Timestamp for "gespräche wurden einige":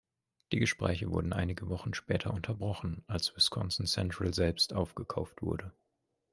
0.57-1.69